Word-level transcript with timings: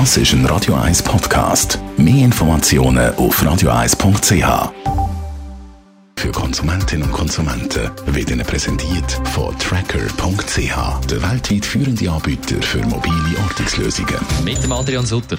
Das 0.00 0.16
ist 0.16 0.32
ein 0.32 0.44
Radio 0.46 0.74
1 0.74 1.04
Podcast. 1.04 1.78
Mehr 1.96 2.24
Informationen 2.24 3.14
auf 3.14 3.40
radio1.ch. 3.40 4.72
Für 6.16 6.32
Konsumentinnen 6.32 7.06
und 7.06 7.12
Konsumenten 7.12 7.92
wird 8.06 8.28
Ihnen 8.28 8.44
präsentiert 8.44 9.20
von 9.32 9.56
Tracker.ch, 9.56 11.06
der 11.06 11.22
weltweit 11.22 11.64
führende 11.64 12.10
Anbieter 12.10 12.60
für 12.60 12.78
mobile 12.78 13.38
Ortungslösungen. 13.44 14.16
Mit 14.44 14.64
dem 14.64 14.72
Adrian 14.72 15.06
Sutter. 15.06 15.38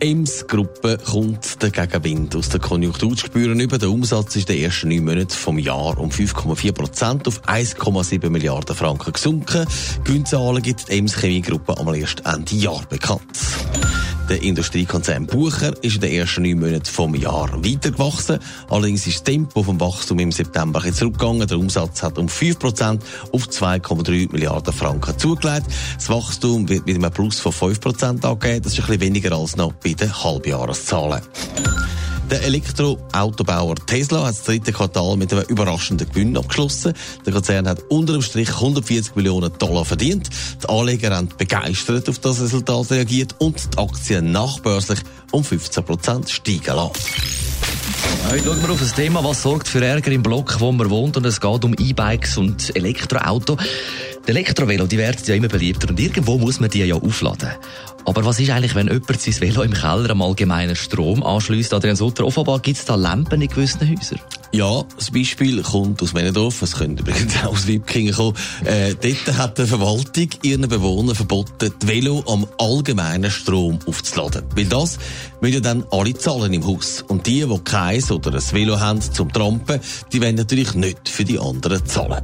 Die 0.00 0.10
Ems-Gruppe 0.10 0.98
kommt 0.98 1.60
der 1.60 1.70
Gegenwind 1.70 2.36
aus 2.36 2.48
der 2.48 2.60
Konjunktur 2.60 3.16
zu 3.16 3.26
spüren. 3.26 3.58
Über 3.58 3.78
der 3.78 3.90
Umsatz 3.90 4.36
ist 4.36 4.48
in 4.48 4.56
den 4.56 4.64
ersten 4.66 4.88
neun 4.88 5.04
Monaten 5.04 5.30
vom 5.30 5.58
Jahr 5.58 5.98
um 5.98 6.10
5,4 6.10 6.72
Prozent 6.72 7.26
auf 7.26 7.42
1,7 7.48 8.30
Milliarden 8.30 8.76
Franken 8.76 9.12
gesunken. 9.12 9.66
Gewinnzahlen 10.04 10.62
gibt 10.62 10.88
die 10.88 10.98
Ems-Chemie-Gruppe 10.98 11.76
am 11.76 11.92
erst 11.92 12.24
Ende 12.24 12.54
Jahr 12.54 12.82
bekannt. 12.88 13.22
Der 14.28 14.42
Industriekonzern 14.42 15.26
Bucher 15.26 15.72
ist 15.84 15.94
in 15.94 16.00
den 16.00 16.10
ersten 16.10 16.42
neun 16.42 16.58
Monaten 16.58 16.84
vom 16.84 17.14
Jahr 17.14 17.48
weitergewachsen. 17.64 18.40
Allerdings 18.68 19.06
ist 19.06 19.18
das 19.18 19.22
Tempo 19.22 19.62
vom 19.62 19.78
Wachstum 19.78 20.18
im 20.18 20.32
September 20.32 20.80
zurückgegangen. 20.92 21.46
Der 21.46 21.56
Umsatz 21.56 22.02
hat 22.02 22.18
um 22.18 22.26
5% 22.26 22.98
auf 23.30 23.46
2,3 23.46 24.32
Milliarden 24.32 24.72
Franken 24.72 25.16
zugelegt. 25.16 25.66
Das 25.94 26.08
Wachstum 26.08 26.68
wird 26.68 26.86
mit 26.86 26.96
einem 26.96 27.12
Plus 27.12 27.38
von 27.38 27.52
5% 27.52 28.24
angegeben. 28.24 28.62
Das 28.62 28.72
ist 28.72 28.80
ein 28.80 28.86
bisschen 28.86 29.00
weniger 29.00 29.36
als 29.36 29.56
noch 29.56 29.72
bei 29.74 29.92
den 29.92 30.12
Halbjahreszahlen. 30.12 31.22
Der 32.30 32.42
Elektroautobauer 32.42 33.76
Tesla 33.86 34.24
hat 34.24 34.30
das 34.30 34.42
dritte 34.42 34.72
Quartal 34.72 35.16
mit 35.16 35.32
einem 35.32 35.44
überraschenden 35.44 36.08
Gewinn 36.08 36.36
abgeschlossen. 36.36 36.92
Der 37.24 37.32
Konzern 37.32 37.68
hat 37.68 37.84
unter 37.88 38.14
dem 38.14 38.22
Strich 38.22 38.48
140 38.48 39.14
Millionen 39.14 39.52
Dollar 39.58 39.84
verdient. 39.84 40.28
Die 40.60 40.68
Anleger 40.68 41.14
haben 41.14 41.28
begeistert 41.38 42.08
auf 42.08 42.18
das 42.18 42.40
Resultat 42.40 42.90
reagiert 42.90 43.36
und 43.38 43.74
die 43.74 43.78
Aktien 43.78 44.32
nachbörslich 44.32 44.98
um 45.30 45.44
15 45.44 45.84
Prozent 45.84 46.28
steigen 46.28 46.74
lassen. 46.74 46.94
Heute 48.28 48.44
schauen 48.44 48.62
wir 48.62 48.70
auf 48.70 48.82
ein 48.82 48.96
Thema, 48.96 49.22
was 49.22 49.42
sorgt 49.42 49.68
für 49.68 49.84
Ärger 49.84 50.10
im 50.10 50.24
Block, 50.24 50.56
wo 50.58 50.72
man 50.72 50.90
wohnt. 50.90 51.16
Und 51.16 51.24
es 51.26 51.40
geht 51.40 51.64
um 51.64 51.74
E-Bikes 51.78 52.38
und 52.38 52.74
Elektroauto. 52.74 53.56
Die 54.26 54.32
Elektrovelo, 54.32 54.88
die 54.88 54.98
werden 54.98 55.22
ja 55.24 55.36
immer 55.36 55.46
beliebter 55.46 55.88
und 55.88 56.00
irgendwo 56.00 56.36
muss 56.36 56.58
man 56.58 56.68
die 56.68 56.82
ja 56.82 56.96
aufladen. 56.96 57.50
Aber 58.06 58.24
was 58.24 58.40
ist 58.40 58.50
eigentlich, 58.50 58.74
wenn 58.74 58.88
jemand 58.88 59.20
sein 59.20 59.40
Velo 59.40 59.62
im 59.62 59.72
Keller 59.72 60.10
am 60.10 60.22
allgemeinen 60.22 60.74
Strom 60.74 61.22
anschließt? 61.22 61.72
Adrian 61.72 61.94
Sutter, 61.94 62.24
offenbar 62.24 62.58
gibt 62.58 62.78
es 62.78 62.84
da 62.84 62.96
Lampen 62.96 63.40
in 63.40 63.48
gewissen 63.48 63.88
Häusern. 63.88 64.20
Ja, 64.52 64.84
das 64.96 65.10
Beispiel 65.10 65.60
kommt 65.62 66.02
aus 66.02 66.12
Menendorf, 66.12 66.62
es 66.62 66.76
könnte 66.76 67.02
übrigens 67.02 67.36
auch 67.44 67.52
aus 67.52 67.66
Wipkingen 67.66 68.14
kommen. 68.14 68.36
Äh, 68.64 68.94
dort 68.94 69.36
hat 69.36 69.58
die 69.58 69.66
Verwaltung 69.66 70.28
ihren 70.42 70.68
Bewohnern 70.68 71.14
verboten, 71.14 71.72
die 71.82 71.86
Velo 71.86 72.24
am 72.26 72.46
allgemeinen 72.58 73.30
Strom 73.30 73.78
aufzuladen. 73.86 74.44
Weil 74.54 74.66
das 74.66 74.98
müssen 75.40 75.62
dann 75.62 75.84
alle 75.90 76.14
zahlen 76.14 76.52
im 76.52 76.66
Haus. 76.66 77.04
Und 77.06 77.26
die, 77.26 77.44
die 77.44 77.58
keins 77.64 78.10
oder 78.10 78.32
ein 78.34 78.52
Velo 78.52 78.80
haben 78.80 79.00
zum 79.00 79.32
Trampen, 79.32 79.80
die 80.12 80.22
wollen 80.22 80.36
natürlich 80.36 80.74
nicht 80.74 81.08
für 81.08 81.24
die 81.24 81.38
anderen 81.38 81.84
zahlen. 81.84 82.22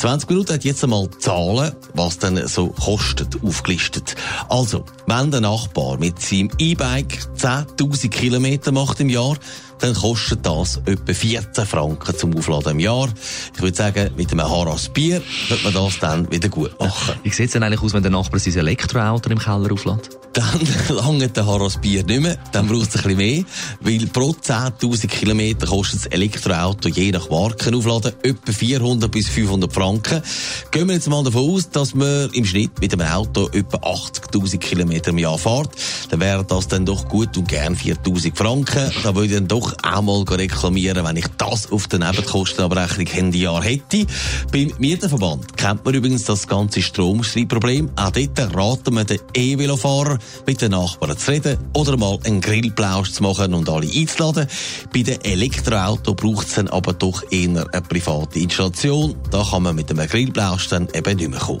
20 0.00 0.30
Minuten 0.30 0.54
hat 0.54 0.64
jetzt 0.64 0.82
einmal 0.82 1.10
Zahlen, 1.18 1.72
was 1.92 2.16
dann 2.16 2.46
so 2.48 2.68
kostet, 2.68 3.42
aufgelistet. 3.42 4.16
Also, 4.48 4.86
wenn 5.06 5.30
der 5.30 5.42
Nachbar 5.42 5.98
mit 5.98 6.18
seinem 6.22 6.50
E-Bike 6.56 7.18
10.000 7.36 8.08
Kilometer 8.08 8.72
macht 8.72 8.98
im 9.00 9.10
Jahr, 9.10 9.36
dann 9.80 9.94
kostet 9.94 10.44
das 10.44 10.80
etwa 10.84 11.12
14 11.12 11.66
Franken 11.66 12.16
zum 12.16 12.36
Aufladen 12.36 12.72
im 12.72 12.80
Jahr. 12.80 13.08
Ich 13.54 13.62
würde 13.62 13.76
sagen, 13.76 14.10
mit 14.16 14.30
einem 14.32 14.48
Haras 14.48 14.88
Bier 14.88 15.22
wird 15.48 15.64
man 15.64 15.72
das 15.72 15.98
dann 15.98 16.30
wieder 16.30 16.48
gut 16.48 16.78
machen. 16.78 17.14
Wie 17.22 17.30
sieht 17.30 17.46
es 17.46 17.52
denn 17.52 17.62
eigentlich 17.62 17.82
aus, 17.82 17.94
wenn 17.94 18.02
der 18.02 18.12
Nachbar 18.12 18.38
sein 18.40 18.56
Elektroauto 18.56 19.30
im 19.30 19.38
Keller 19.38 19.72
auflädt? 19.72 20.10
Dann 20.32 20.60
lange 20.88 21.28
der 21.28 21.46
Haras 21.46 21.78
Bier 21.78 22.04
nicht 22.04 22.20
mehr, 22.20 22.38
dann 22.52 22.68
braucht 22.68 22.94
es 22.94 22.96
ein 22.96 23.02
bisschen 23.02 23.16
mehr, 23.16 23.44
weil 23.80 24.06
pro 24.06 24.30
10.000 24.30 25.08
Kilometer 25.08 25.66
kostet 25.66 26.04
das 26.04 26.06
Elektroauto 26.06 26.88
je 26.88 27.10
nach 27.10 27.28
Markenaufladen 27.30 28.12
etwa 28.22 28.52
400 28.52 29.10
bis 29.10 29.28
500 29.28 29.72
Franken. 29.72 30.22
Gehen 30.70 30.86
wir 30.86 30.94
jetzt 30.94 31.08
mal 31.08 31.24
davon 31.24 31.50
aus, 31.50 31.70
dass 31.70 31.94
man 31.94 32.30
im 32.32 32.44
Schnitt 32.44 32.80
mit 32.80 32.92
einem 32.92 33.08
Auto 33.08 33.48
etwa 33.52 33.78
80.000 33.78 34.58
Kilometer 34.58 35.10
im 35.10 35.18
Jahr 35.18 35.38
fährt, 35.38 35.70
dann 36.10 36.20
wären 36.20 36.46
das 36.46 36.68
dann 36.68 36.86
doch 36.86 37.08
gut 37.08 37.36
und 37.36 37.48
gern 37.48 37.74
4.000 37.74 38.36
Franken. 38.36 38.90
Da 39.02 39.14
würde 39.14 39.34
dann 39.34 39.48
doch 39.48 39.69
auch 39.82 40.02
mal 40.02 40.22
reklamieren, 40.22 41.04
wenn 41.04 41.16
ich 41.16 41.26
das 41.38 41.70
auf 41.70 41.88
der 41.88 41.98
Nebenkostenabrechnung 41.98 43.06
Ende 43.06 43.38
Jahr 43.38 43.62
hätte. 43.62 44.06
Beim 44.52 44.72
Mieterverband 44.78 45.56
kennt 45.56 45.84
man 45.84 45.94
übrigens 45.94 46.24
das 46.24 46.46
ganze 46.46 46.82
Stromstreitproblem. 46.82 47.90
Auch 47.96 48.10
dort 48.10 48.54
raten 48.56 48.94
wir 48.94 49.04
den 49.04 49.20
E-Velofahrer, 49.34 50.18
mit 50.46 50.60
den 50.60 50.72
Nachbarn 50.72 51.16
zu 51.16 51.30
reden 51.30 51.58
oder 51.74 51.96
mal 51.96 52.18
einen 52.24 52.40
Grillplausch 52.40 53.12
zu 53.12 53.22
machen 53.22 53.54
und 53.54 53.68
alle 53.68 53.86
einzuladen. 53.86 54.46
Bei 54.92 55.02
den 55.02 55.20
Elektroautos 55.22 56.16
braucht 56.16 56.48
es 56.48 56.54
dann 56.54 56.68
aber 56.68 56.92
doch 56.92 57.22
eher 57.30 57.66
eine 57.72 57.82
private 57.82 58.38
Installation. 58.38 59.14
Da 59.30 59.44
kann 59.50 59.62
man 59.62 59.76
mit 59.76 59.90
einem 59.90 60.06
Grillplausch 60.06 60.68
dann 60.68 60.88
eben 60.94 61.16
nicht 61.16 61.30
mehr 61.30 61.40
kommen. 61.40 61.60